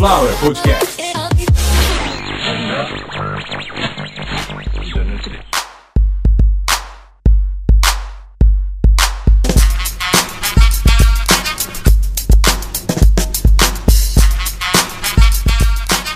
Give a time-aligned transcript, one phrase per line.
[0.00, 1.02] Sunflower Podcast.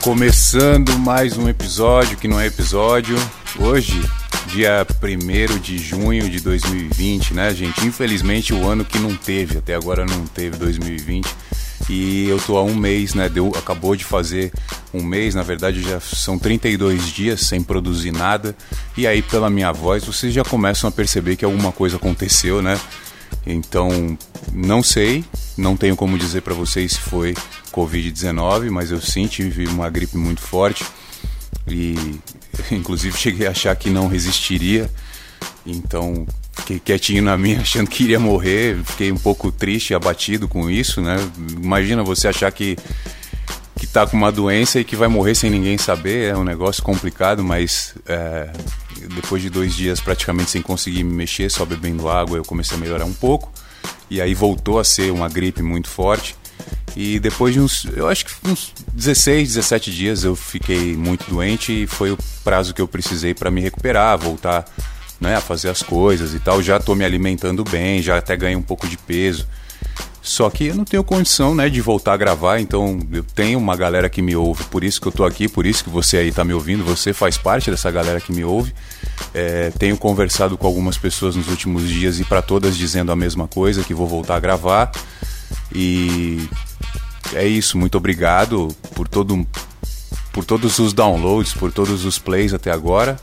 [0.00, 3.16] Começando mais um episódio que não é episódio.
[3.58, 4.00] Hoje,
[4.46, 7.84] dia 1 de junho de 2020, né, gente?
[7.84, 11.28] Infelizmente, o ano que não teve, até agora não teve 2020.
[11.88, 13.28] E eu tô há um mês, né?
[13.28, 14.52] Deu, acabou de fazer
[14.94, 18.54] um mês, na verdade já são 32 dias sem produzir nada.
[18.96, 22.78] E aí, pela minha voz, vocês já começam a perceber que alguma coisa aconteceu, né?
[23.46, 24.16] Então,
[24.52, 25.24] não sei,
[25.56, 27.34] não tenho como dizer para vocês se foi
[27.72, 30.84] Covid-19, mas eu sim tive uma gripe muito forte
[31.66, 31.94] e,
[32.70, 34.90] inclusive, cheguei a achar que não resistiria.
[35.66, 36.26] Então,
[36.62, 38.78] fiquei quietinho na minha, achando que iria morrer.
[38.84, 41.16] Fiquei um pouco triste, abatido com isso, né?
[41.60, 42.76] Imagina você achar que
[43.78, 46.30] que tá com uma doença e que vai morrer sem ninguém saber.
[46.30, 48.52] É um negócio complicado, mas é,
[49.16, 52.80] depois de dois dias praticamente sem conseguir me mexer, só bebendo água, eu comecei a
[52.80, 53.52] melhorar um pouco.
[54.08, 56.36] E aí voltou a ser uma gripe muito forte.
[56.94, 61.82] E depois de uns, eu acho que uns 16, 17 dias eu fiquei muito doente
[61.82, 64.64] e foi o prazo que eu precisei para me recuperar, voltar
[65.22, 66.60] né, a fazer as coisas e tal.
[66.60, 69.46] Já estou me alimentando bem, já até ganhei um pouco de peso.
[70.20, 73.74] Só que eu não tenho condição, né, de voltar a gravar, então eu tenho uma
[73.76, 76.30] galera que me ouve, por isso que eu tô aqui, por isso que você aí
[76.30, 78.72] tá me ouvindo, você faz parte dessa galera que me ouve.
[79.34, 83.48] É, tenho conversado com algumas pessoas nos últimos dias e para todas dizendo a mesma
[83.48, 84.92] coisa, que vou voltar a gravar.
[85.74, 86.48] E
[87.32, 89.44] é isso, muito obrigado por todo
[90.32, 93.18] por todos os downloads, por todos os plays até agora.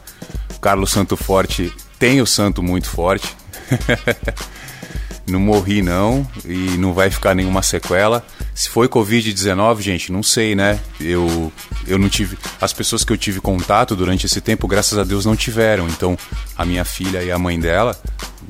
[0.62, 3.36] Carlos Santo Forte tem o santo muito forte.
[5.30, 8.26] não morri não e não vai ficar nenhuma sequela.
[8.56, 10.80] Se foi Covid-19, gente, não sei, né?
[11.00, 11.52] Eu,
[11.86, 12.38] eu não tive.
[12.60, 15.88] As pessoas que eu tive contato durante esse tempo, graças a Deus, não tiveram.
[15.88, 16.18] Então,
[16.58, 17.96] a minha filha e a mãe dela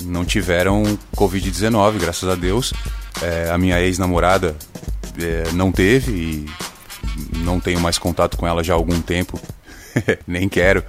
[0.04, 0.84] não tiveram
[1.16, 2.74] Covid-19, graças a Deus.
[3.22, 4.56] É, a minha ex-namorada
[5.20, 6.46] é, não teve e
[7.38, 9.40] não tenho mais contato com ela já há algum tempo.
[10.26, 10.84] Nem quero,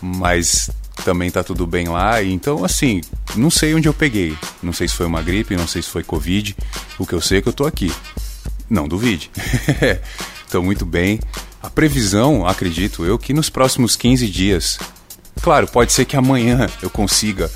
[0.00, 2.22] mas também tá tudo bem lá.
[2.22, 3.00] Então, assim,
[3.36, 4.36] não sei onde eu peguei.
[4.62, 6.56] Não sei se foi uma gripe, não sei se foi Covid.
[6.98, 7.92] O que eu sei é que eu tô aqui.
[8.68, 9.30] Não duvide.
[10.46, 11.20] Estou muito bem.
[11.62, 14.78] A previsão, acredito eu, que nos próximos 15 dias.
[15.42, 17.50] Claro, pode ser que amanhã eu consiga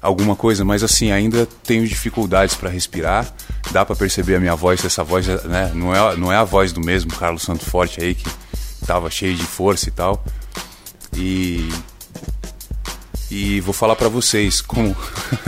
[0.00, 3.32] alguma coisa, mas assim, ainda tenho dificuldades para respirar.
[3.72, 6.72] Dá para perceber a minha voz, essa voz né, não, é, não é a voz
[6.72, 8.28] do mesmo Carlos Santo Forte aí, que
[8.86, 10.22] tava cheio de força e tal.
[11.16, 11.68] E
[13.34, 14.96] e vou falar para vocês, como,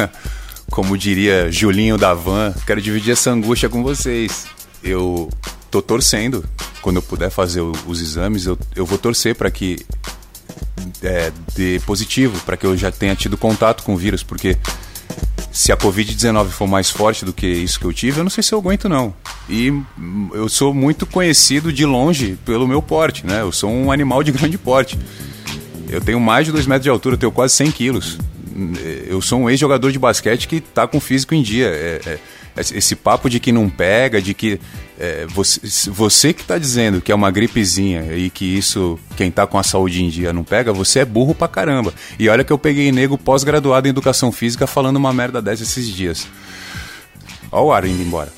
[0.72, 4.48] como diria Julinho da Van, quero dividir essa angústia com vocês.
[4.82, 5.30] Eu
[5.70, 6.44] tô torcendo,
[6.82, 9.86] quando eu puder fazer os exames, eu, eu vou torcer para que
[11.00, 14.58] é, dê positivo, para que eu já tenha tido contato com o vírus, porque
[15.52, 18.42] se a Covid-19 for mais forte do que isso que eu tive, eu não sei
[18.42, 19.14] se eu aguento não.
[19.48, 19.72] E
[20.34, 23.42] eu sou muito conhecido de longe pelo meu porte, né?
[23.42, 24.98] Eu sou um animal de grande porte.
[25.88, 28.18] Eu tenho mais de 2 metros de altura, eu tenho quase 100 quilos.
[29.06, 31.66] Eu sou um ex-jogador de basquete que está com físico em dia.
[31.66, 32.18] É, é,
[32.56, 34.58] esse papo de que não pega, de que
[34.98, 35.60] é, você,
[35.90, 39.62] você que está dizendo que é uma gripezinha e que isso, quem está com a
[39.62, 41.92] saúde em dia não pega, você é burro pra caramba.
[42.18, 45.86] E olha que eu peguei nego pós-graduado em educação física falando uma merda dessa esses
[45.86, 46.26] dias.
[47.52, 48.32] Olha o ar indo embora.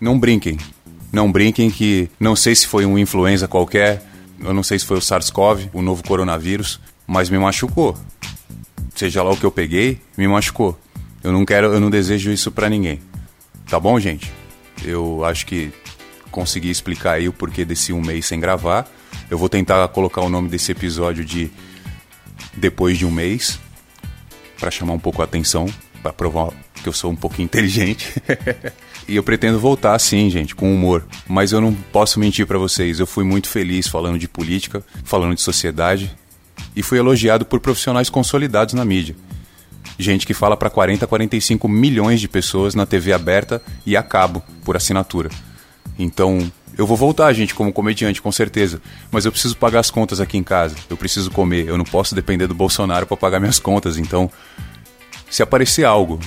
[0.00, 0.56] Não brinquem.
[1.12, 4.02] Não brinquem que não sei se foi uma influenza qualquer,
[4.42, 7.96] eu não sei se foi o SARS-CoV, o novo coronavírus, mas me machucou.
[8.94, 10.78] Seja lá o que eu peguei, me machucou.
[11.22, 13.00] Eu não quero, eu não desejo isso para ninguém.
[13.68, 14.32] Tá bom, gente?
[14.84, 15.72] Eu acho que
[16.30, 18.88] consegui explicar aí o porquê desse um mês sem gravar.
[19.30, 21.50] Eu vou tentar colocar o nome desse episódio de
[22.54, 23.60] depois de um mês
[24.58, 25.66] para chamar um pouco a atenção,
[26.02, 26.50] para provar
[26.82, 28.14] que eu sou um pouquinho inteligente.
[29.10, 31.04] E eu pretendo voltar sim, gente, com humor.
[31.28, 35.34] Mas eu não posso mentir para vocês, eu fui muito feliz falando de política, falando
[35.34, 36.16] de sociedade
[36.76, 39.16] e fui elogiado por profissionais consolidados na mídia.
[39.98, 44.42] Gente que fala para 40, 45 milhões de pessoas na TV aberta e a cabo
[44.64, 45.28] por assinatura.
[45.98, 48.80] Então, eu vou voltar, gente, como comediante, com certeza.
[49.10, 50.76] Mas eu preciso pagar as contas aqui em casa.
[50.88, 51.66] Eu preciso comer.
[51.66, 53.98] Eu não posso depender do Bolsonaro para pagar minhas contas.
[53.98, 54.30] Então,
[55.28, 56.18] se aparecer algo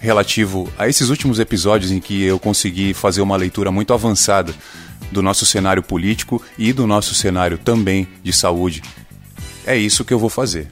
[0.00, 4.52] relativo a esses últimos episódios em que eu consegui fazer uma leitura muito avançada
[5.12, 8.82] do nosso cenário político e do nosso cenário também de saúde,
[9.66, 10.68] é isso que eu vou fazer.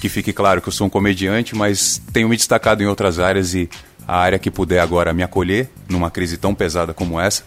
[0.00, 3.54] Que fique claro que eu sou um comediante, mas tenho me destacado em outras áreas
[3.54, 3.68] e
[4.06, 7.42] a área que puder agora me acolher numa crise tão pesada como essa,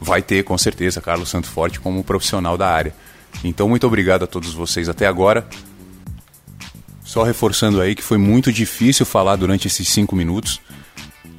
[0.00, 2.94] vai ter com certeza Carlos Santo Forte como profissional da área.
[3.44, 5.46] Então, muito obrigado a todos vocês até agora.
[7.12, 10.62] Só reforçando aí que foi muito difícil falar durante esses cinco minutos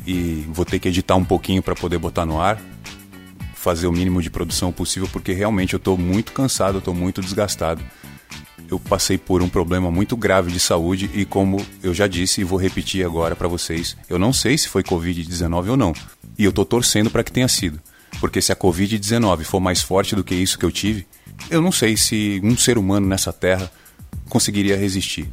[0.06, 2.62] e vou ter que editar um pouquinho para poder botar no ar,
[3.56, 7.22] fazer o mínimo de produção possível, porque realmente eu estou muito cansado, eu estou muito
[7.22, 7.84] desgastado.
[8.70, 12.44] Eu passei por um problema muito grave de saúde e, como eu já disse e
[12.44, 15.92] vou repetir agora para vocês, eu não sei se foi Covid-19 ou não.
[16.38, 17.82] E eu estou torcendo para que tenha sido.
[18.20, 21.08] Porque se a Covid-19 for mais forte do que isso que eu tive,
[21.50, 23.72] eu não sei se um ser humano nessa terra
[24.30, 25.28] conseguiria resistir.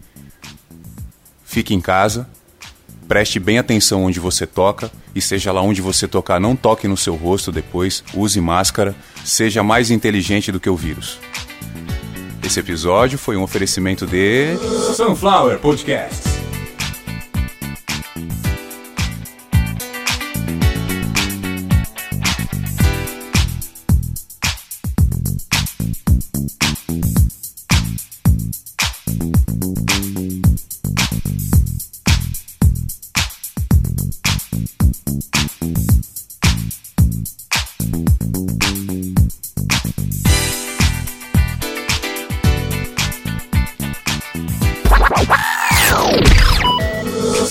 [1.50, 2.28] Fique em casa,
[3.08, 6.96] preste bem atenção onde você toca e seja lá onde você tocar, não toque no
[6.96, 8.94] seu rosto depois, use máscara,
[9.24, 11.18] seja mais inteligente do que o vírus.
[12.40, 14.56] Esse episódio foi um oferecimento de
[14.94, 16.29] Sunflower Podcast.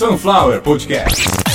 [0.00, 1.49] Sunflower Podcast.